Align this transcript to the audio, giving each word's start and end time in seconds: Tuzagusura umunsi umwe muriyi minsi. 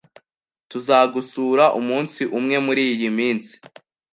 Tuzagusura 0.71 1.65
umunsi 1.79 2.21
umwe 2.37 2.57
muriyi 2.65 3.07
minsi. 3.17 3.53